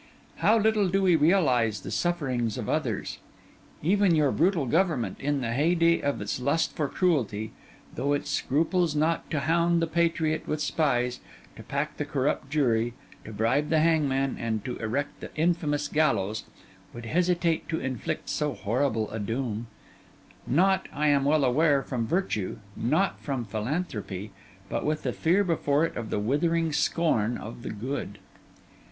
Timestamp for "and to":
14.39-14.75